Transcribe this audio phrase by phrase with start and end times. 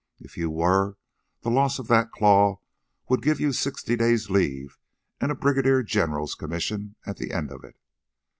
[0.17, 0.97] If you were,
[1.43, 2.59] the loss of that claw
[3.07, 4.79] would give you sixty days' leave
[5.19, 7.77] and a brigadier general's commission at the end of it."